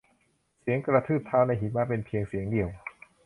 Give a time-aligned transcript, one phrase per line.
[0.61, 2.69] เสียงกระทืบเท้าในหิมะเป็นเป็นเพียงเสียงเดียว